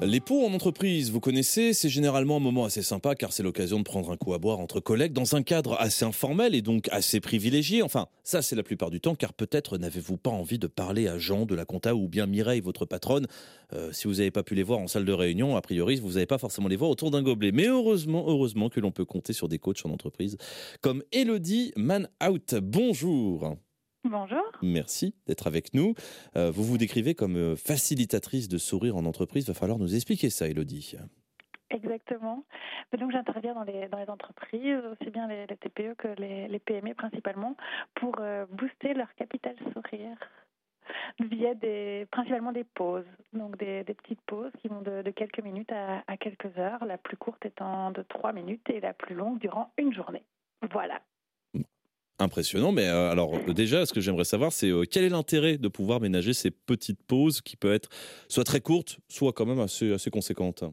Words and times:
Les 0.00 0.20
pots 0.20 0.46
en 0.46 0.52
entreprise, 0.52 1.10
vous 1.10 1.18
connaissez, 1.18 1.72
c'est 1.72 1.88
généralement 1.88 2.36
un 2.36 2.40
moment 2.40 2.64
assez 2.64 2.82
sympa 2.82 3.16
car 3.16 3.32
c'est 3.32 3.42
l'occasion 3.42 3.78
de 3.78 3.84
prendre 3.84 4.12
un 4.12 4.16
coup 4.16 4.32
à 4.32 4.38
boire 4.38 4.60
entre 4.60 4.78
collègues 4.78 5.12
dans 5.12 5.34
un 5.34 5.42
cadre 5.42 5.76
assez 5.80 6.04
informel 6.04 6.54
et 6.54 6.62
donc 6.62 6.88
assez 6.92 7.18
privilégié. 7.18 7.82
Enfin, 7.82 8.06
ça 8.22 8.40
c'est 8.40 8.54
la 8.54 8.62
plupart 8.62 8.90
du 8.90 9.00
temps 9.00 9.16
car 9.16 9.32
peut-être 9.32 9.76
n'avez-vous 9.76 10.16
pas 10.16 10.30
envie 10.30 10.60
de 10.60 10.68
parler 10.68 11.08
à 11.08 11.18
Jean 11.18 11.46
de 11.46 11.54
la 11.56 11.64
compta 11.64 11.96
ou 11.96 12.06
bien 12.08 12.26
Mireille, 12.26 12.60
votre 12.60 12.84
patronne. 12.84 13.26
Euh, 13.72 13.90
si 13.92 14.06
vous 14.06 14.14
n'avez 14.14 14.30
pas 14.30 14.44
pu 14.44 14.54
les 14.54 14.62
voir 14.62 14.78
en 14.78 14.86
salle 14.86 15.04
de 15.04 15.12
réunion, 15.12 15.56
a 15.56 15.62
priori, 15.62 15.96
vous 15.96 16.12
n'avez 16.12 16.26
pas 16.26 16.38
forcément 16.38 16.68
les 16.68 16.76
voir 16.76 16.90
autour 16.90 17.10
d'un 17.10 17.22
gobelet. 17.22 17.50
Mais 17.50 17.66
heureusement, 17.66 18.24
heureusement 18.28 18.68
que 18.68 18.78
l'on 18.78 18.92
peut 18.92 19.04
compter 19.04 19.32
sur 19.32 19.48
des 19.48 19.58
coachs 19.58 19.84
en 19.84 19.90
entreprise 19.90 20.36
comme 20.80 21.02
Elodie 21.10 21.72
Manout. 21.76 22.54
Bonjour. 22.62 23.56
Bonjour. 24.10 24.42
Merci 24.62 25.14
d'être 25.26 25.46
avec 25.46 25.74
nous. 25.74 25.94
Euh, 26.34 26.50
vous 26.50 26.64
vous 26.64 26.78
décrivez 26.78 27.14
comme 27.14 27.36
euh, 27.36 27.56
facilitatrice 27.56 28.48
de 28.48 28.56
sourire 28.56 28.96
en 28.96 29.04
entreprise. 29.04 29.44
Il 29.44 29.48
va 29.48 29.54
falloir 29.54 29.78
nous 29.78 29.94
expliquer 29.94 30.30
ça, 30.30 30.48
Elodie. 30.48 30.96
Exactement. 31.68 32.44
Donc 32.96 33.12
j'interviens 33.12 33.52
dans 33.52 33.64
les, 33.64 33.88
dans 33.88 33.98
les 33.98 34.08
entreprises, 34.08 34.82
aussi 34.92 35.10
bien 35.10 35.28
les, 35.28 35.46
TPE 35.46 35.94
que 35.98 36.08
les, 36.18 36.58
PME 36.58 36.94
principalement, 36.94 37.54
pour 37.94 38.16
euh, 38.20 38.46
booster 38.50 38.94
leur 38.94 39.14
capital 39.14 39.54
sourire 39.74 40.16
via 41.20 41.54
des, 41.54 42.06
principalement 42.10 42.52
des 42.52 42.64
pauses, 42.64 43.04
donc 43.34 43.58
des, 43.58 43.84
petites 43.84 44.22
pauses 44.22 44.52
qui 44.62 44.68
vont 44.68 44.80
de, 44.80 45.10
quelques 45.10 45.42
minutes 45.42 45.70
à, 45.70 46.02
à, 46.06 46.16
quelques 46.16 46.56
heures, 46.56 46.82
la 46.86 46.96
plus 46.96 47.18
courte 47.18 47.44
étant 47.44 47.90
de 47.90 48.02
trois 48.02 48.32
minutes 48.32 48.70
et 48.70 48.80
la 48.80 48.94
plus 48.94 49.14
longue 49.14 49.38
durant 49.38 49.70
une 49.76 49.92
journée. 49.92 50.24
Impressionnant, 52.20 52.72
mais 52.72 52.88
euh, 52.88 53.12
alors 53.12 53.34
euh, 53.34 53.52
déjà, 53.52 53.86
ce 53.86 53.92
que 53.92 54.00
j'aimerais 54.00 54.24
savoir, 54.24 54.50
c'est 54.50 54.70
euh, 54.70 54.82
quel 54.90 55.04
est 55.04 55.08
l'intérêt 55.08 55.56
de 55.56 55.68
pouvoir 55.68 56.00
ménager 56.00 56.32
ces 56.32 56.50
petites 56.50 57.00
pauses 57.06 57.40
qui 57.40 57.56
peuvent 57.56 57.74
être 57.74 57.88
soit 58.28 58.42
très 58.42 58.60
courtes, 58.60 58.98
soit 59.08 59.32
quand 59.32 59.46
même 59.46 59.60
assez, 59.60 59.92
assez 59.92 60.10
conséquentes? 60.10 60.64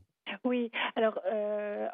Oui, 0.44 0.72
alors 0.96 1.20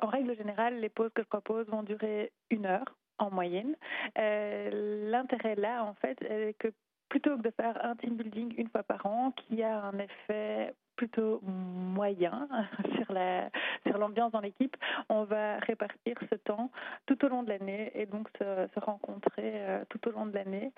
en 0.01 0.07
règle 0.07 0.35
générale, 0.37 0.79
les 0.79 0.89
pauses 0.89 1.11
que 1.13 1.21
je 1.21 1.27
propose 1.27 1.67
vont 1.67 1.83
durer 1.83 2.31
une 2.49 2.65
heure 2.65 2.97
en 3.17 3.29
moyenne. 3.29 3.75
L'intérêt 4.15 5.55
là, 5.55 5.83
en 5.83 5.93
fait, 5.95 6.21
est 6.21 6.55
que 6.57 6.69
plutôt 7.09 7.37
que 7.37 7.43
de 7.43 7.51
faire 7.51 7.77
un 7.83 7.95
team 7.97 8.15
building 8.15 8.53
une 8.57 8.69
fois 8.69 8.83
par 8.83 9.05
an, 9.05 9.31
qui 9.31 9.61
a 9.63 9.83
un 9.83 9.99
effet 9.99 10.73
plutôt 11.01 11.41
moyen 11.41 12.47
sur 12.95 13.11
la 13.11 13.49
sur 13.87 13.97
l'ambiance 13.97 14.31
dans 14.31 14.39
l'équipe, 14.39 14.77
on 15.09 15.23
va 15.23 15.57
répartir 15.57 16.15
ce 16.29 16.35
temps 16.35 16.69
tout 17.07 17.25
au 17.25 17.27
long 17.27 17.41
de 17.41 17.49
l'année 17.49 17.91
et 17.95 18.05
donc 18.05 18.29
se, 18.37 18.67
se 18.71 18.79
rencontrer 18.79 19.53
euh, 19.55 19.83
tout 19.89 20.07
au 20.07 20.11
long 20.11 20.27
de 20.27 20.35
l'année 20.35 20.71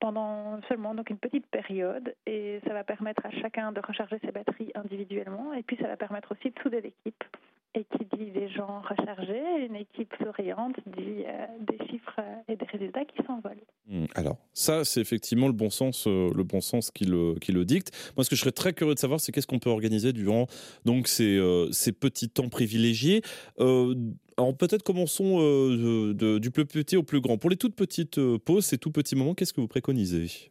pendant 0.00 0.60
seulement 0.62 0.92
donc 0.92 1.08
une 1.10 1.18
petite 1.18 1.46
période. 1.46 2.16
Et 2.26 2.60
ça 2.66 2.72
va 2.72 2.82
permettre 2.82 3.24
à 3.24 3.30
chacun 3.30 3.70
de 3.70 3.80
recharger 3.80 4.18
ses 4.24 4.32
batteries 4.32 4.72
individuellement. 4.74 5.52
Et 5.52 5.62
puis 5.62 5.76
ça 5.76 5.86
va 5.86 5.96
permettre 5.96 6.32
aussi 6.32 6.50
de 6.50 6.58
souder 6.60 6.80
l'équipe 6.80 7.22
et 7.74 7.84
qui 7.84 8.04
dit 8.16 8.30
des 8.32 8.48
gens 8.48 8.82
rechargés, 8.82 9.66
une 9.68 9.76
équipe 9.76 10.12
souriante 10.20 10.74
dit 10.86 11.24
euh, 11.24 11.46
des 11.60 11.86
chiffres 11.86 12.20
et 12.48 12.56
des 12.56 12.64
résultats 12.66 13.04
qui 13.04 13.22
s'envolent. 13.24 13.62
Hmm, 13.86 14.06
alors, 14.14 14.38
ça, 14.54 14.84
c'est 14.84 15.00
effectivement 15.00 15.46
le 15.46 15.52
bon 15.52 15.70
sens, 15.70 16.06
euh, 16.06 16.30
le 16.34 16.42
bon 16.42 16.60
sens 16.60 16.90
qui 16.90 17.04
le, 17.04 17.34
qui 17.40 17.52
dicte. 17.64 17.92
Moi, 18.16 18.24
ce 18.24 18.30
que 18.30 18.36
je 18.36 18.40
serais 18.40 18.52
très 18.52 18.72
curieux 18.72 18.94
de 18.94 18.98
savoir, 18.98 19.20
c'est 19.20 19.30
qu'est-ce 19.30 19.46
qu'on 19.46 19.60
peut 19.60 19.70
organiser 19.70 20.12
durant 20.12 20.46
donc 20.84 21.06
ces, 21.06 21.36
euh, 21.36 21.70
ces 21.70 21.92
petits 21.92 22.28
temps 22.28 22.48
privilégiés. 22.48 23.22
alors, 23.58 24.56
peut-être 24.56 24.82
commençons 24.82 25.38
du 25.68 26.50
plus 26.50 26.66
petit 26.66 26.96
au 26.96 27.02
plus 27.02 27.20
grand. 27.20 27.38
Pour 27.38 27.50
les 27.50 27.56
toutes 27.56 27.76
petites 27.76 28.20
pauses, 28.38 28.64
ces 28.64 28.78
tout 28.78 28.90
petits 28.90 29.14
moments, 29.14 29.34
qu'est-ce 29.34 29.52
que 29.52 29.60
vous 29.60 29.68
préconisez? 29.68 30.50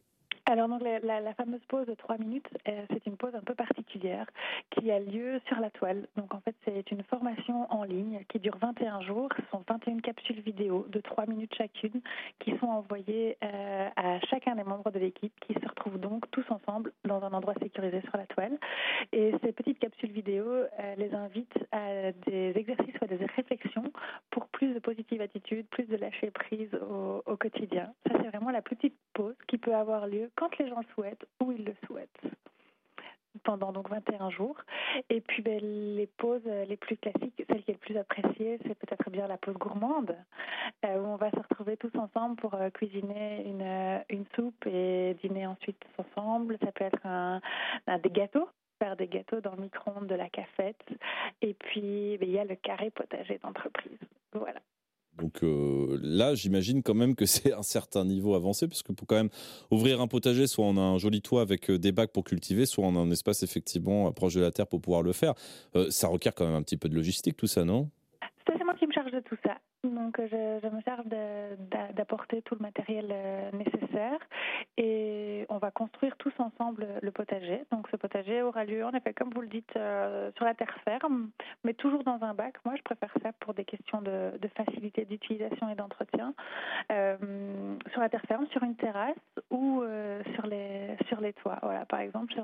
Alors 0.50 0.68
donc 0.68 0.82
la, 0.82 1.34
fameuse 1.34 1.64
pause 1.68 1.86
de 1.86 1.94
3 1.94 2.18
minutes, 2.18 2.48
euh, 2.68 2.84
c'est 2.90 3.06
une 3.06 3.16
pause 3.16 3.34
un 3.36 3.40
peu 3.40 3.54
particulière 3.54 4.26
qui 4.70 4.90
a 4.90 4.98
lieu 4.98 5.40
sur 5.46 5.60
la 5.60 5.70
toile. 5.70 6.08
Donc 6.16 6.34
en 6.34 6.40
fait 6.40 6.56
c'est 6.64 6.90
une 6.90 7.04
formation 7.04 7.72
en 7.72 7.84
ligne 7.84 8.24
qui 8.28 8.40
dure 8.40 8.56
21 8.60 9.00
jours. 9.02 9.28
Ce 9.36 9.42
sont 9.52 9.62
21 9.68 10.00
capsules 10.00 10.40
vidéo 10.40 10.86
de 10.88 11.00
3 11.00 11.26
minutes 11.26 11.54
chacune 11.56 12.00
qui 12.40 12.56
sont 12.58 12.66
envoyées 12.66 13.36
euh, 13.44 13.88
à 13.94 14.18
chacun 14.26 14.56
des 14.56 14.64
membres 14.64 14.90
de 14.90 14.98
l'équipe 14.98 15.32
qui 15.40 15.54
se 15.54 15.68
retrouvent 15.68 16.00
donc 16.00 16.28
tous 16.32 16.44
ensemble 16.50 16.92
dans 17.04 17.22
un 17.22 17.32
endroit 17.32 17.54
sécurisé 17.62 18.00
sur 18.02 18.16
la 18.16 18.26
toile. 18.26 18.58
Et 19.12 19.32
ces 19.44 19.52
petites 19.52 19.78
capsules 19.78 20.10
vidéo 20.10 20.46
euh, 20.46 20.66
les 20.96 21.14
invitent 21.14 21.58
à 21.70 22.10
des 22.26 22.52
exercices 22.56 22.94
ou 23.00 23.04
à 23.04 23.06
des 23.06 23.24
réflexions 23.36 23.84
pour 24.30 24.48
plus 24.48 24.74
de 24.74 24.80
positive 24.80 25.20
attitude, 25.20 25.66
plus 25.68 25.84
de 25.84 25.96
lâcher 25.96 26.32
prise 26.32 26.74
au, 26.74 27.22
au 27.24 27.36
quotidien. 27.36 27.92
Ça 28.08 28.14
c'est 28.20 28.28
vraiment 28.28 28.50
la 28.50 28.62
petite 28.62 28.96
pause 29.12 29.36
qui 29.46 29.58
peut 29.58 29.74
avoir 29.74 30.08
lieu 30.08 30.28
quand 30.40 30.56
les 30.56 30.68
gens 30.68 30.80
le 30.80 30.86
souhaitent, 30.94 31.26
où 31.42 31.52
ils 31.52 31.64
le 31.64 31.74
souhaitent 31.86 32.22
pendant 33.44 33.72
donc 33.72 33.90
21 33.90 34.30
jours. 34.30 34.56
Et 35.10 35.20
puis 35.20 35.42
ben, 35.42 35.60
les 35.60 36.06
pauses 36.06 36.44
les 36.44 36.76
plus 36.76 36.96
classiques, 36.96 37.44
celle 37.46 37.62
qui 37.62 37.70
est 37.70 37.74
le 37.74 37.78
plus 37.78 37.96
appréciée, 37.96 38.58
c'est 38.62 38.74
peut-être 38.74 39.10
bien 39.10 39.26
la 39.26 39.36
pause 39.36 39.54
gourmande, 39.56 40.16
euh, 40.84 40.98
où 40.98 41.06
on 41.06 41.16
va 41.16 41.30
se 41.30 41.36
retrouver 41.36 41.76
tous 41.76 41.94
ensemble 41.96 42.36
pour 42.36 42.54
euh, 42.54 42.70
cuisiner 42.70 43.44
une, 43.46 43.62
euh, 43.62 43.98
une 44.08 44.24
soupe 44.34 44.66
et 44.66 45.14
dîner 45.22 45.46
ensuite 45.46 45.80
ensemble. 45.98 46.56
Ça 46.64 46.72
peut 46.72 46.84
être 46.84 47.06
un, 47.06 47.40
des 48.02 48.10
gâteaux 48.10 48.48
faire 48.82 48.96
des 48.96 49.08
gâteaux 49.08 49.42
dans 49.42 49.54
le 49.56 49.60
micro-ondes 49.60 50.06
de 50.06 50.14
la 50.14 50.30
cafette. 50.30 50.82
Et 51.42 51.52
puis, 51.52 52.16
ben, 52.18 52.26
il 52.26 52.30
y 52.30 52.38
a 52.38 52.44
le 52.44 52.54
carré 52.56 52.88
potager 52.88 53.38
d'entreprise. 53.42 53.98
Voilà. 54.32 54.58
Donc 55.20 55.42
euh, 55.42 55.98
là, 56.02 56.34
j'imagine 56.34 56.82
quand 56.82 56.94
même 56.94 57.14
que 57.14 57.26
c'est 57.26 57.52
un 57.52 57.62
certain 57.62 58.04
niveau 58.04 58.34
avancé, 58.34 58.66
parce 58.66 58.82
que 58.82 58.92
pour 58.92 59.06
quand 59.06 59.16
même 59.16 59.30
ouvrir 59.70 60.00
un 60.00 60.06
potager, 60.06 60.46
soit 60.46 60.64
on 60.64 60.76
a 60.76 60.80
un 60.80 60.98
joli 60.98 61.22
toit 61.22 61.42
avec 61.42 61.70
euh, 61.70 61.78
des 61.78 61.92
bacs 61.92 62.12
pour 62.12 62.24
cultiver, 62.24 62.66
soit 62.66 62.84
on 62.84 62.96
a 62.96 62.98
un 62.98 63.10
espace 63.10 63.42
effectivement 63.42 64.10
proche 64.12 64.34
de 64.34 64.40
la 64.40 64.50
terre 64.50 64.66
pour 64.66 64.80
pouvoir 64.80 65.02
le 65.02 65.12
faire. 65.12 65.34
Euh, 65.76 65.90
ça 65.90 66.08
requiert 66.08 66.34
quand 66.34 66.46
même 66.46 66.54
un 66.54 66.62
petit 66.62 66.76
peu 66.76 66.88
de 66.88 66.94
logistique, 66.94 67.36
tout 67.36 67.46
ça, 67.46 67.64
non? 67.64 67.88
C'est 68.46 68.64
moi 68.64 68.74
qui 68.74 68.86
me 68.86 68.92
charge 68.92 69.12
de 69.12 69.20
tout 69.20 69.36
ça. 69.44 69.58
Donc 69.84 70.16
je, 70.18 70.74
me 70.74 70.80
charge 70.82 71.06
d'apporter 71.94 72.42
tout 72.42 72.56
le 72.56 72.62
matériel 72.62 73.14
nécessaire 73.52 74.18
et 74.76 75.29
on 75.50 75.58
va 75.58 75.70
construire 75.70 76.16
tous 76.16 76.32
ensemble 76.38 76.86
le 77.02 77.10
potager. 77.10 77.64
Donc 77.70 77.88
ce 77.90 77.96
potager 77.96 78.42
aura 78.42 78.64
lieu 78.64 78.84
en 78.84 78.92
effet, 78.92 79.12
comme 79.12 79.30
vous 79.30 79.42
le 79.42 79.48
dites, 79.48 79.72
sur 80.36 80.44
la 80.44 80.54
terre 80.54 80.74
ferme, 80.84 81.30
mais 81.64 81.74
toujours 81.74 82.04
dans 82.04 82.22
un 82.22 82.34
bac. 82.34 82.54
Moi 82.64 82.74
je 82.76 82.82
préfère 82.82 83.12
ça 83.22 83.32
pour 83.40 83.54
des 83.54 83.64
questions 83.64 84.00
de, 84.02 84.32
facilité 84.56 85.04
d'utilisation 85.04 85.68
et 85.68 85.74
d'entretien, 85.74 86.34
euh, 86.92 87.16
sur 87.92 88.00
la 88.00 88.08
terre 88.08 88.24
ferme, 88.26 88.46
sur 88.48 88.62
une 88.62 88.76
terrasse 88.76 89.14
ou 89.50 89.82
euh, 89.82 90.22
sur, 90.34 90.46
les, 90.46 90.96
sur 91.08 91.20
les 91.20 91.32
toits. 91.34 91.58
Voilà, 91.62 91.84
par 91.86 92.00
exemple, 92.00 92.34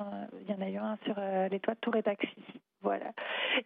il 0.40 0.50
y 0.50 0.54
en 0.54 0.60
a 0.60 0.68
eu 0.68 0.76
un 0.76 0.96
sur 1.04 1.14
euh, 1.18 1.48
les 1.48 1.60
toits 1.60 1.74
de 1.74 1.80
Tour 1.80 1.96
et 1.96 2.02
Taxi. 2.02 2.44
Voilà. 2.82 3.12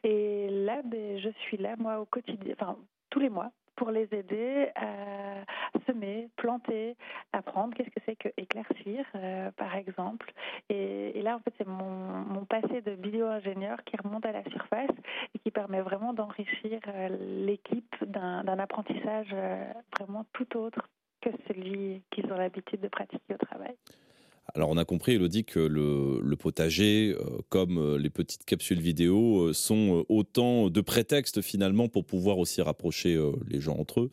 Et 0.04 0.48
là, 0.50 0.80
ben, 0.84 1.18
je 1.18 1.30
suis 1.42 1.56
là, 1.56 1.74
moi, 1.78 2.00
au 2.00 2.06
quotidien, 2.06 2.54
enfin, 2.58 2.76
tous 3.10 3.20
les 3.20 3.28
mois, 3.28 3.50
pour 3.80 3.90
les 3.90 4.08
aider 4.12 4.68
à 4.76 5.42
semer, 5.86 6.28
planter, 6.36 6.98
apprendre 7.32 7.72
qu'est-ce 7.74 7.88
que 7.88 8.00
c'est 8.04 8.14
que 8.14 8.28
éclaircir, 8.36 9.06
euh, 9.14 9.50
par 9.52 9.74
exemple. 9.74 10.30
Et, 10.68 11.22
là, 11.22 11.36
en 11.36 11.38
fait, 11.38 11.54
c'est 11.56 11.66
mon, 11.66 12.44
passé 12.44 12.82
de 12.82 12.94
bio-ingénieur 12.94 13.82
qui 13.84 13.96
remonte 13.96 14.26
à 14.26 14.32
la 14.32 14.44
surface 14.50 14.90
et 15.34 15.38
qui 15.38 15.50
permet 15.50 15.80
vraiment 15.80 16.12
d'enrichir 16.12 16.78
euh, 16.88 17.08
l'équipe 17.46 17.96
d'un 18.04 18.58
apprentissage 18.58 19.30
euh, 19.32 19.72
vraiment 19.98 20.26
tout 20.34 20.58
autre 20.58 20.90
que 21.22 21.30
celui 21.48 22.02
qu'ils 22.10 22.30
ont 22.30 22.36
l'habitude 22.36 22.82
de 22.82 22.88
pratiquer 22.88 23.32
au 23.32 23.38
travail. 23.38 23.76
Alors 24.54 24.70
on 24.70 24.76
a 24.76 24.84
compris, 24.84 25.12
Elodie, 25.12 25.44
que 25.44 25.60
le, 25.60 26.36
potager, 26.36 27.14
euh, 27.18 27.38
comme 27.48 27.78
euh, 27.78 27.98
les 27.98 28.10
petites 28.10 28.44
capsules 28.44 28.80
vidéo, 28.80 29.48
euh, 29.48 29.52
sont 29.52 30.04
autant 30.08 30.70
de 30.70 30.80
prétextes 30.80 31.40
finalement 31.40 31.88
pour 31.88 32.04
pouvoir 32.04 32.38
aussi 32.38 32.62
rapprocher 32.62 33.18
les 33.48 33.60
gens 33.60 33.76
entre 33.78 34.00
eux. 34.00 34.10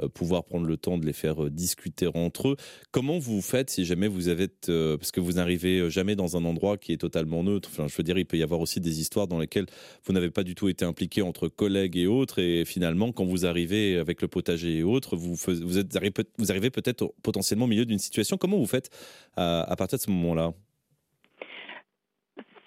Euh, 0.00 0.08
pouvoir 0.08 0.44
prendre 0.44 0.66
le 0.66 0.76
temps 0.76 0.96
de 0.96 1.04
les 1.04 1.12
faire 1.12 1.44
euh, 1.44 1.50
discuter 1.50 2.08
entre 2.14 2.48
eux. 2.48 2.56
Comment 2.92 3.18
vous 3.18 3.42
faites 3.42 3.70
si 3.70 3.84
jamais 3.84 4.08
vous 4.08 4.28
avez, 4.28 4.48
euh, 4.68 4.96
parce 4.96 5.10
que 5.10 5.20
vous 5.20 5.32
n'arrivez 5.32 5.90
jamais 5.90 6.16
dans 6.16 6.36
un 6.36 6.44
endroit 6.44 6.78
qui 6.78 6.92
est 6.92 6.96
totalement 6.96 7.42
neutre? 7.42 7.68
Enfin, 7.72 7.88
je 7.88 7.96
veux 7.96 8.02
dire, 8.02 8.16
il 8.16 8.24
peut 8.24 8.38
y 8.38 8.42
avoir 8.42 8.60
aussi 8.60 8.80
des 8.80 9.00
histoires 9.00 9.26
dans 9.26 9.38
lesquelles 9.38 9.66
vous 10.04 10.12
n'avez 10.12 10.30
pas 10.30 10.44
du 10.44 10.54
tout 10.54 10.68
été 10.68 10.84
impliqué 10.84 11.20
entre 11.22 11.48
collègues 11.48 11.96
et 11.96 12.06
autres, 12.06 12.38
et 12.38 12.64
finalement, 12.64 13.12
quand 13.12 13.24
vous 13.24 13.44
arrivez 13.44 13.96
avec 13.98 14.22
le 14.22 14.28
potager 14.28 14.78
et 14.78 14.82
autres, 14.82 15.16
vous, 15.16 15.34
vous, 15.34 15.78
êtes, 15.78 15.98
vous 16.38 16.50
arrivez 16.50 16.70
peut-être 16.70 17.12
potentiellement 17.22 17.66
au 17.66 17.68
milieu 17.68 17.84
d'une 17.84 17.98
situation. 17.98 18.36
Comment 18.36 18.58
vous 18.58 18.66
faites 18.66 18.90
à, 19.36 19.74
partir 19.76 19.98
de 19.98 20.02
ce 20.02 20.10
moment-là? 20.10 20.54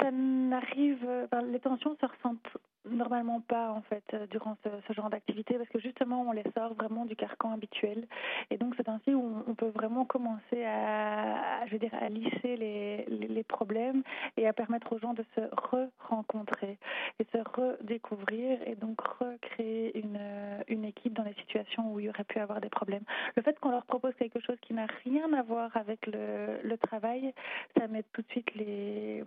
Ça 0.06 0.12
n'arrive, 0.12 1.08
les 1.52 1.60
tensions 1.60 1.98
se 2.00 2.06
ressentent 2.06 2.58
Normalement 2.90 3.42
pas 3.42 3.72
en 3.72 3.82
fait 3.82 4.04
euh, 4.14 4.28
durant 4.28 4.58
ce, 4.64 4.94
genre 4.94 5.10
d'activité 5.10 5.56
parce 5.56 5.70
que 5.70 5.80
justement 5.80 6.22
on 6.22 6.32
les 6.32 6.44
sort 6.56 6.76
vraiment 6.76 7.06
du 7.06 7.16
carcan 7.16 7.52
habituel 7.52 8.08
et 8.52 8.58
donc 8.58 8.76
c'est 8.78 8.88
ainsi 8.88 9.14
où 9.14 9.44
on 9.48 9.56
peut 9.56 9.70
vraiment 9.70 10.06
commencer 10.06 10.64
à, 10.64 11.66
je 11.66 11.72
veux 11.72 11.80
dire 11.80 11.94
à 12.00 12.10
lisser 12.10 12.56
les, 12.56 13.44
problèmes 13.48 14.02
et 14.38 14.48
à 14.48 14.54
permettre 14.54 14.94
aux 14.94 15.00
gens 15.00 15.14
de 15.14 15.24
se 15.36 15.42
re-rencontrer 15.42 16.78
et 17.20 17.26
se 17.32 17.38
redécouvrir 17.38 18.60
et 18.66 18.76
donc 18.76 19.00
recréer 19.00 19.98
une, 19.98 20.20
une 20.68 20.84
équipe 20.84 21.14
dans 21.14 21.24
les 21.24 21.36
situations 21.36 21.94
où 21.94 22.00
il 22.00 22.08
y 22.08 22.10
aurait 22.10 22.24
pu 22.24 22.40
avoir 22.40 22.60
des 22.60 22.70
problèmes. 22.70 23.04
Le 23.36 23.44
fait 23.44 23.58
qu'on 23.60 23.70
leur 23.70 23.86
propose 23.86 24.14
quelque 24.16 24.40
chose 24.40 24.58
qui 24.62 24.74
n'a 24.74 24.88
rien 25.04 25.32
à 25.34 25.44
voir 25.44 25.78
avec 25.78 26.08
le, 26.08 26.76
travail, 26.82 27.34
ça 27.78 27.88
met 27.88 28.04
tout 28.14 28.24
de 28.24 28.28
suite 28.30 28.54
les 28.56 29.24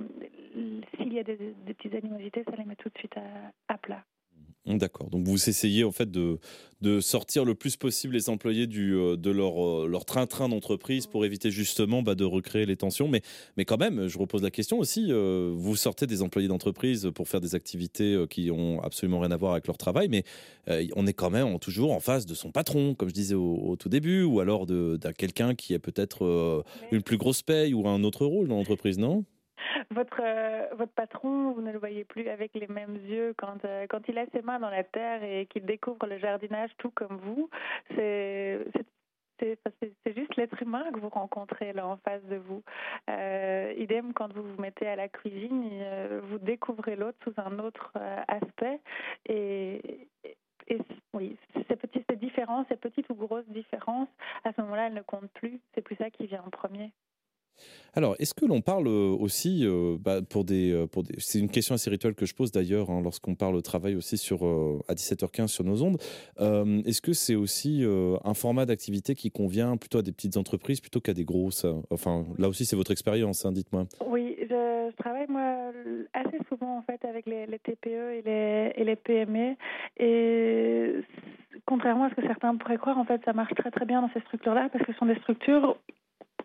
y 1.19 1.32
a 1.32 1.37
des, 1.37 1.75
petites 1.75 1.94
animosités, 1.94 2.44
ça 2.44 2.56
les 2.56 2.65
met 2.65 2.76
tout 2.76 2.88
de 2.88 2.99
suite 2.99 3.15
à 3.69 3.79
plat. 3.79 4.05
D'accord. 4.76 5.09
Donc 5.09 5.26
vous 5.26 5.49
essayez 5.49 5.85
en 5.85 5.93
fait 5.93 6.11
de, 6.11 6.38
de 6.82 7.00
sortir 7.00 7.47
le 7.47 7.55
plus 7.55 7.76
possible 7.76 8.15
les 8.15 8.29
employés 8.29 8.67
du, 8.67 8.94
euh, 8.94 9.17
de 9.17 9.31
leur, 9.31 9.65
euh, 9.65 9.87
leur 9.88 10.05
train-train 10.05 10.50
d'entreprise 10.50 11.06
pour 11.06 11.25
éviter 11.25 11.50
justement 11.50 12.03
bah, 12.03 12.15
de 12.15 12.25
recréer 12.25 12.67
les 12.67 12.76
tensions. 12.76 13.09
Mais, 13.09 13.23
mais 13.56 13.65
quand 13.65 13.79
même, 13.79 14.09
je 14.09 14.19
repose 14.19 14.43
la 14.43 14.50
question 14.50 14.79
aussi, 14.79 15.06
euh, 15.09 15.53
vous 15.55 15.75
sortez 15.75 16.06
des 16.06 16.20
employés 16.20 16.49
d'entreprise 16.49 17.11
pour 17.15 17.29
faire 17.29 17.41
des 17.41 17.55
activités 17.55 18.26
qui 18.29 18.50
ont 18.50 18.82
absolument 18.82 19.20
rien 19.20 19.31
à 19.31 19.37
voir 19.37 19.53
avec 19.53 19.67
leur 19.67 19.79
travail, 19.79 20.09
mais 20.09 20.25
on 20.97 21.06
est 21.06 21.15
quand 21.15 21.31
même 21.31 21.59
toujours 21.59 21.93
en 21.93 22.00
face 22.00 22.26
de 22.26 22.35
son 22.35 22.50
patron, 22.50 22.94
comme 22.94 23.09
je 23.09 23.15
disais 23.15 23.35
au, 23.35 23.76
tout 23.79 23.88
début, 23.88 24.23
ou 24.23 24.41
alors 24.41 24.67
d'un 24.67 25.12
quelqu'un 25.12 25.55
qui 25.55 25.75
a 25.75 25.79
peut-être 25.79 26.65
une 26.93 27.03
plus 27.03 27.17
grosse 27.17 27.43
paye 27.43 27.73
ou 27.75 27.88
un 27.88 28.05
autre 28.05 28.26
rôle 28.26 28.49
dans 28.49 28.56
l'entreprise, 28.56 28.99
non? 28.99 29.25
Votre, 29.90 30.20
euh, 30.20 30.67
votre 30.75 30.93
patron, 30.93 31.52
vous 31.52 31.62
ne 31.62 31.73
le 31.73 31.79
voyez 31.79 32.05
plus 32.05 32.29
avec 32.29 32.52
les 32.55 32.67
mêmes 32.67 32.96
yeux 32.96 33.35
quand, 33.37 33.64
euh, 33.64 33.87
quand 33.88 34.06
il 34.08 34.19
a 34.19 34.26
ses 34.32 34.43
mains 34.43 34.61
dans 34.61 34.70
la 34.70 34.85
terre 34.85 35.23
et 35.23 35.46
qu'il 35.46 35.64
découvre 35.64 36.06
le 36.06 36.19
jardinage 36.19 36.70
tout 36.79 36.90
comme 36.90 37.17
vous. 37.19 37.49
C'est 37.96 38.64
juste 40.14 40.37
l'être 40.37 40.61
humain 40.62 40.85
que 40.93 41.00
vous 41.00 41.08
rencontrez 41.08 41.73
là 41.73 41.87
en 41.87 41.96
face 41.99 42.23
de 42.25 42.37
vous. 42.37 42.62
Euh, 43.08 43.73
idem 43.79 44.12
quand 44.12 44.32
vous 44.32 44.43
vous 44.43 44.61
mettez 44.61 44.87
à 44.87 44.96
la 44.96 45.08
cuisine, 45.08 45.70
vous 46.25 46.38
découvrez 46.38 46.96
l'autre 46.96 47.19
sous 47.25 47.34
un 47.38 47.58
autre 47.58 47.93
aspect. 48.26 48.81
Et, 49.26 50.08
oui, 51.14 51.38
ces 51.69 51.76
petites 51.76 52.12
différences, 52.12 52.67
ces 52.69 52.76
petites 52.76 53.08
ou 53.11 53.14
grosses 53.14 53.49
différences, 53.49 54.08
à 54.44 54.52
ce 54.52 54.61
moment-là, 54.61 54.88
elles 54.88 54.94
ne 54.94 55.02
comptent 55.02 55.32
plus. 55.32 55.61
C'est 55.75 55.82
plus 55.82 55.96
ça 55.96 56.11
qui 56.11 56.26
vient 56.26 56.43
en 56.44 56.50
premier. 56.50 56.93
Alors, 57.94 58.14
est-ce 58.19 58.35
que 58.35 58.44
l'on 58.44 58.61
parle 58.61 58.87
euh, 58.87 59.17
aussi, 59.19 59.67
euh, 59.67 59.96
bah, 59.99 60.20
pour, 60.23 60.44
des, 60.44 60.73
euh, 60.73 60.87
pour 60.87 61.02
des... 61.02 61.14
c'est 61.19 61.38
une 61.38 61.49
question 61.49 61.75
assez 61.75 61.90
rituelle 61.90 62.14
que 62.14 62.26
je 62.26 62.35
pose 62.35 62.52
d'ailleurs 62.52 62.90
hein, 62.90 63.00
lorsqu'on 63.02 63.35
parle 63.35 63.56
au 63.56 63.62
travail 63.62 63.96
aussi 63.96 64.19
sur, 64.19 64.44
à 64.88 64.94
17h15 64.94 65.49
sur 65.49 65.64
nos 65.64 65.82
ondes, 65.82 65.99
est-ce 66.38 67.00
que 67.00 67.12
c'est 67.12 67.35
aussi 67.35 67.85
un 68.25 68.35
format 68.35 68.67
d'activité 68.67 69.14
qui 69.14 69.31
convient 69.31 69.76
plutôt 69.76 69.99
à 69.99 70.02
des 70.02 70.12
petites 70.12 70.37
entreprises 70.37 70.81
plutôt 70.81 71.00
qu'à 71.00 71.14
des 71.14 71.25
grosses 71.25 71.67
Enfin, 71.90 72.25
là 72.38 72.49
aussi, 72.49 72.64
c'est 72.64 72.76
votre 72.76 72.90
expérience, 72.90 73.44
hein, 73.44 73.52
dites-moi. 73.52 73.87
Oui, 74.06 74.37
je, 74.41 74.91
travaille 74.96 75.26
moi 75.29 75.73
assez 76.12 76.38
souvent 76.49 76.79
en 76.79 76.82
fait 76.82 77.05
avec 77.05 77.26
les, 77.26 77.46
TPE 77.58 77.87
et 77.87 78.23
les, 78.25 78.73
et 78.76 78.84
les 78.84 78.96
PME 78.96 79.55
et 79.99 80.94
contrairement 81.67 82.05
à 82.05 82.11
ce 82.11 82.14
que 82.14 82.26
certains 82.26 82.56
pourraient 82.56 82.79
croire, 82.79 82.99
en 82.99 83.05
fait, 83.05 83.20
ça 83.25 83.32
marche 83.32 83.55
très 83.55 83.70
très 83.70 83.84
bien 83.84 84.00
dans 84.00 84.11
ces 84.12 84.20
structures-là 84.20 84.69
parce 84.73 84.84
que 84.84 84.93
ce 84.93 84.99
sont 84.99 85.06
des 85.06 85.17
structures 85.17 85.76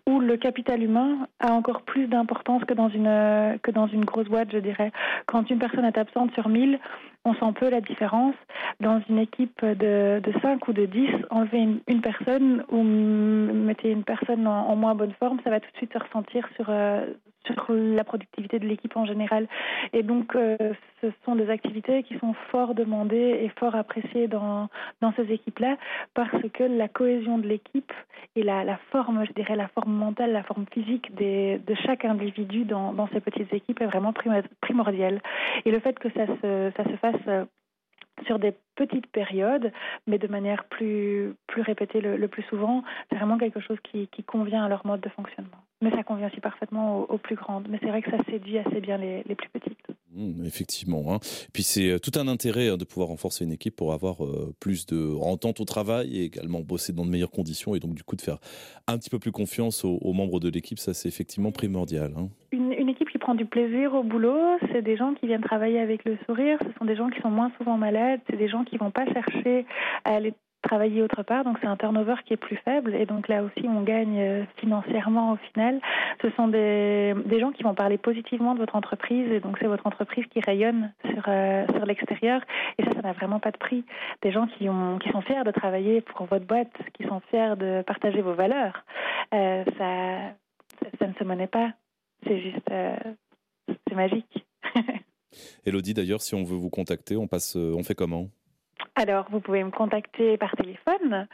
où 0.10 0.20
le 0.20 0.38
capital 0.38 0.84
humain 0.84 1.28
a 1.40 1.54
encore 1.54 1.84
plus 1.84 2.08
d'importance 2.08 2.64
que 2.66 2.74
dans 2.74 2.90
une 2.90 3.60
que 3.62 3.72
dans 3.72 3.88
une 3.88 4.06
grosse 4.06 4.28
boîte, 4.28 4.50
je 4.52 4.58
dirais. 4.58 4.92
Quand 5.26 5.50
une 5.50 5.60
personne 5.60 5.86
est 5.86 5.98
absente 5.98 6.34
sur 6.34 6.50
1000, 6.50 6.80
on 7.26 7.34
sent 7.36 7.54
peu 7.60 7.70
la 7.70 7.82
différence. 7.82 8.36
Dans 8.80 9.02
une 9.10 9.20
équipe 9.20 9.64
de, 9.64 10.20
de 10.20 10.34
5 10.42 10.68
ou 10.68 10.74
de 10.74 10.86
10, 10.86 11.10
enlever 11.30 11.80
une, 11.88 12.02
personne 12.02 12.64
ou 12.70 12.84
mettez 12.84 13.92
une 13.92 14.04
personne 14.04 14.48
en, 14.48 14.76
moins 14.76 14.96
bonne 14.96 15.14
forme, 15.20 15.40
ça 15.44 15.50
va 15.50 15.60
tout 15.60 15.72
de 15.72 15.78
suite 15.78 15.94
se 15.94 16.00
ressentir 16.00 16.48
sur, 16.56 16.66
euh, 16.70 17.06
sur 17.46 17.66
la 17.70 18.04
productivité 18.04 18.60
de 18.60 18.66
l'équipe 18.68 18.96
en 18.96 19.06
général. 19.06 19.48
Et 19.94 20.04
donc, 20.04 20.36
euh, 20.36 20.58
ce 21.02 21.08
sont 21.26 21.36
des 21.36 21.50
activités 21.50 22.04
qui 22.04 22.18
sont 22.20 22.34
fort 22.52 22.74
demandées 22.76 23.40
et 23.42 23.50
fort 23.60 23.76
appréciées 23.76 24.28
dans, 24.28 24.70
dans 25.02 25.14
ces 25.14 25.32
équipes-là 25.32 25.78
parce 26.14 26.42
que 26.54 26.64
la 26.64 26.88
cohésion 26.88 27.38
de 27.38 27.48
l'équipe 27.48 27.92
et 28.36 28.44
la, 28.44 28.78
forme, 28.92 29.26
je 29.26 29.34
dirais, 29.34 29.56
la 29.56 29.68
forme 29.68 29.94
mentale, 29.94 30.32
la 30.32 30.44
forme 30.44 30.66
physique 30.72 31.14
des, 31.16 31.60
de 31.68 31.76
chaque 31.76 32.04
individu 32.04 32.64
dans, 32.64 32.94
dans 32.94 33.08
ces 33.10 33.20
petites 33.20 33.54
équipes 33.54 33.82
est 33.82 33.86
vraiment 33.86 34.14
primordiale. 34.62 35.22
Et 35.66 35.72
le 35.72 35.80
fait 35.80 35.98
que 36.00 36.10
ça 36.10 36.26
se, 36.26 36.72
ça 36.76 36.84
se 36.84 36.96
fasse 36.98 37.13
euh, 37.28 37.46
sur 38.26 38.40
des 38.40 38.54
petites 38.76 39.08
périodes, 39.08 39.72
mais 40.08 40.18
de 40.18 40.28
manière 40.28 40.66
plus, 40.66 41.34
plus 41.48 41.62
répétée 41.62 42.02
le, 42.02 42.28
plus 42.28 42.44
souvent, 42.44 42.84
c'est 43.10 43.18
vraiment 43.18 43.38
quelque 43.38 43.60
chose 43.60 43.78
qui, 43.84 44.08
qui, 44.08 44.24
convient 44.24 44.64
à 44.64 44.70
leur 44.70 44.86
mode 44.86 45.02
de 45.02 45.10
fonctionnement. 45.10 45.58
Mais 45.82 45.92
ça 45.92 46.04
convient 46.04 46.28
aussi 46.28 46.40
parfaitement 46.40 47.02
aux, 47.02 47.18
plus 47.18 47.36
grandes. 47.36 47.68
Mais 47.70 47.78
c'est 47.82 47.90
vrai 47.90 48.02
que 48.02 48.12
ça 48.12 48.18
séduit 48.30 48.58
assez 48.58 48.80
bien 48.80 48.98
les, 48.98 49.24
les 49.28 49.36
plus 49.36 49.50
petites. 49.50 49.74
Mmh, 50.16 50.46
effectivement. 50.46 51.14
Hein. 51.14 51.20
Puis 51.54 51.64
c'est 51.64 51.90
euh, 51.90 52.00
tout 52.00 52.12
un 52.20 52.28
intérêt 52.28 52.70
hein, 52.70 52.78
de 52.78 52.86
pouvoir 52.86 53.10
renforcer 53.10 53.46
une 53.46 53.52
équipe 53.52 53.76
pour 53.76 53.94
avoir 53.94 54.24
euh, 54.24 54.54
plus 54.60 54.86
de 54.86 55.16
entente 55.20 55.60
au 55.60 55.66
travail 55.66 56.16
et 56.16 56.26
également 56.26 56.62
bosser 56.62 56.94
dans 56.94 57.06
de 57.06 57.10
meilleures 57.10 57.32
conditions 57.32 57.74
et 57.74 57.80
donc 57.80 57.96
du 57.96 58.04
coup 58.04 58.16
de 58.16 58.22
faire 58.22 58.38
un 58.88 58.98
petit 58.98 59.10
peu 59.10 59.18
plus 59.18 59.32
confiance 59.32 59.84
aux, 59.84 60.14
membres 60.14 60.40
de 60.40 60.50
l'équipe. 60.50 60.78
Ça, 60.78 60.94
c'est 60.94 61.10
effectivement 61.10 61.52
primordial. 61.52 62.14
Hein. 62.16 62.30
Une, 62.52 62.63
équipe 62.94 63.10
prend 63.24 63.36
du 63.36 63.46
plaisir 63.46 63.96
au 63.96 64.04
boulot, 64.04 64.58
c'est 64.72 64.82
des 64.82 64.98
gens 64.98 65.14
qui 65.14 65.28
viennent 65.28 65.42
travailler 65.42 65.80
avec 65.80 66.04
le 66.04 66.18
sourire, 66.26 66.58
ce 66.62 66.78
sont 66.78 66.84
des 66.84 66.96
gens 66.96 67.10
qui 67.10 67.22
sont 67.22 67.32
moins 67.32 67.52
souvent 67.58 67.78
malades, 67.78 68.20
c'est 68.30 68.36
des 68.36 68.50
gens 68.50 68.66
qui 68.66 68.78
vont 68.78 68.92
pas 68.92 69.06
chercher 69.06 69.66
à 70.04 70.16
aller 70.16 70.34
travailler 70.62 71.02
autre 71.02 71.24
part, 71.24 71.46
donc 71.46 71.58
c'est 71.62 71.68
un 71.68 71.78
turnover 71.78 72.16
qui 72.26 72.34
est 72.34 72.38
plus 72.38 72.58
faible 72.58 72.96
et 72.96 73.06
donc 73.06 73.28
là 73.30 73.44
aussi 73.44 73.66
on 73.68 73.82
gagne 73.82 74.20
euh, 74.20 74.44
financièrement 74.58 75.34
au 75.34 75.36
final. 75.38 75.80
Ce 76.22 76.30
sont 76.32 76.50
des, 76.50 77.16
gens 77.40 77.52
qui 77.52 77.64
vont 77.64 77.74
parler 77.74 77.98
positivement 77.98 78.56
de 78.56 78.60
votre 78.60 78.76
entreprise 78.76 79.32
et 79.32 79.40
donc 79.40 79.58
c'est 79.60 79.68
votre 79.68 79.88
entreprise 79.88 80.26
qui 80.28 80.42
rayonne 80.42 80.92
sur, 81.10 81.24
euh, 81.28 81.66
l'extérieur 81.86 82.42
et 82.78 82.84
ça, 82.84 82.92
ça 82.92 83.02
n'a 83.02 83.14
vraiment 83.14 83.40
pas 83.40 83.52
de 83.52 83.58
prix. 83.58 83.86
Des 84.22 84.32
gens 84.32 84.48
qui, 84.48 84.68
ont, 84.70 85.00
qui 85.00 85.10
sont 85.12 85.22
fiers 85.22 85.44
de 85.46 85.52
travailler 85.52 86.02
pour 86.02 86.26
votre 86.26 86.46
boîte, 86.46 86.74
qui 86.94 87.04
sont 87.08 87.22
fiers 87.30 87.56
de 87.58 87.84
partager 87.84 88.22
vos 88.22 88.34
valeurs, 88.34 88.84
euh, 89.34 89.64
ça, 89.78 90.90
ça, 91.00 91.08
ne 91.08 91.14
se 91.14 91.24
monnaie 91.24 91.48
pas. 91.48 91.72
C'est 92.26 92.40
juste, 92.42 92.72
euh, 92.72 92.96
c'est 93.88 93.96
magique. 93.96 94.46
Elodie, 95.66 95.94
d'ailleurs, 95.94 96.22
si 96.22 96.36
on 96.36 96.44
veut 96.44 96.58
vous 96.58 96.70
contacter, 96.70 97.16
on 97.18 97.28
passe, 97.28 97.56
euh, 97.56 97.74
on 97.76 97.84
fait 97.84 97.96
comment? 97.96 98.28
Alors, 98.96 99.26
vous 99.32 99.40
pouvez 99.40 99.64
me 99.64 99.72
contacter 99.72 100.38
par 100.38 100.56
téléphone. 100.56 101.28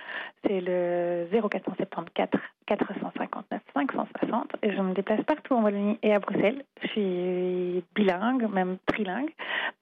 C'est 0.45 0.61
le 0.61 1.27
0474 1.31 2.29
459 2.65 3.61
560. 3.73 4.51
Et 4.63 4.71
je 4.71 4.81
me 4.81 4.93
déplace 4.93 5.21
partout 5.23 5.55
en 5.55 5.63
Wallonie 5.63 5.97
et 6.01 6.13
à 6.13 6.19
Bruxelles. 6.19 6.63
Je 6.81 6.87
suis 6.87 7.83
bilingue, 7.95 8.49
même 8.49 8.77
trilingue. 8.85 9.33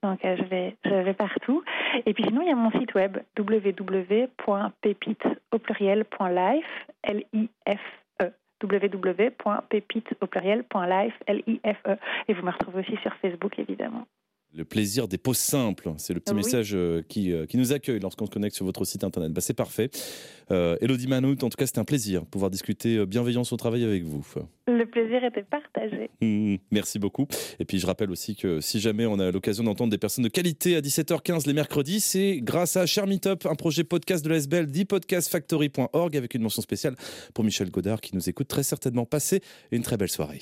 Donc, 0.01 0.25
euh, 0.25 0.35
je 0.37 0.43
vais, 0.43 0.75
je 0.85 0.93
vais 0.93 1.13
partout. 1.13 1.63
Et 2.05 2.13
puis 2.13 2.23
sinon, 2.23 2.41
il 2.41 2.47
y 2.47 2.51
a 2.51 2.55
mon 2.55 2.71
site 2.71 2.95
web 2.95 3.17
www.pépite 3.37 5.23
au 5.51 5.59
pluriel.life, 5.59 6.87
L-I-F 7.03 7.79
www.pépite 8.63 10.15
au 10.21 10.27
pluriel.life, 10.27 11.13
L-I-F-E. 11.27 11.97
Et 12.27 12.33
vous 12.33 12.45
me 12.45 12.51
retrouvez 12.51 12.81
aussi 12.81 12.97
sur 13.01 13.13
Facebook, 13.15 13.57
évidemment. 13.59 14.07
Le 14.57 14.65
plaisir 14.65 15.07
des 15.07 15.19
pauses 15.19 15.37
simples, 15.37 15.93
c'est 15.97 16.15
le 16.15 16.19
petit 16.19 16.33
message 16.33 16.71
euh, 16.73 17.03
qui, 17.07 17.31
euh, 17.31 17.45
qui, 17.45 17.57
nous 17.57 17.73
accueille 17.73 17.99
lorsqu'on 17.99 18.25
se 18.25 18.31
connecte 18.31 18.55
sur 18.55 18.65
votre 18.65 18.85
site 18.85 19.03
internet. 19.03 19.31
Bah, 19.31 19.39
c'est 19.39 19.53
parfait. 19.53 19.91
Euh, 20.49 20.77
Elodie 20.81 21.05
Manout, 21.05 21.43
en 21.43 21.49
tout 21.49 21.57
cas, 21.57 21.67
c'était 21.67 21.77
un 21.77 21.85
plaisir 21.85 22.21
de 22.21 22.25
pouvoir 22.25 22.49
discuter 22.49 23.05
bienveillance 23.05 23.53
au 23.53 23.57
travail 23.57 23.83
avec 23.83 24.03
vous. 24.03 24.25
Le 24.65 24.83
plaisir 24.85 25.23
était 25.23 25.43
partagé. 25.43 26.09
Mmh, 26.19 26.55
merci 26.71 26.97
beaucoup. 26.97 27.27
Et 27.59 27.65
puis 27.65 27.77
je 27.77 27.85
rappelle 27.85 28.09
aussi 28.09 28.35
que 28.35 28.59
si 28.59 28.79
jamais 28.79 29.05
on 29.05 29.19
a 29.19 29.31
l'occasion 29.31 29.63
d'entendre 29.63 29.91
des 29.91 29.99
personnes 29.99 30.23
de 30.23 30.29
qualité 30.29 30.75
à 30.75 30.81
17h15 30.81 31.45
les 31.45 31.53
mercredis, 31.53 31.99
c'est 31.99 32.39
grâce 32.41 32.75
à 32.75 32.87
Cher 32.87 33.05
Meetup, 33.05 33.45
un 33.45 33.53
projet 33.53 33.83
podcast 33.83 34.25
de 34.25 34.29
l'ASBL, 34.29 34.71
thepodcastfactory.org 34.71 36.17
avec 36.17 36.33
une 36.33 36.41
mention 36.41 36.63
spéciale 36.63 36.95
pour 37.35 37.43
Michel 37.43 37.69
Godard 37.69 38.01
qui 38.01 38.15
nous 38.15 38.29
écoute 38.29 38.47
très 38.47 38.63
certainement. 38.63 39.05
Passez 39.05 39.41
une 39.71 39.83
très 39.83 39.97
belle 39.97 40.09
soirée. 40.09 40.41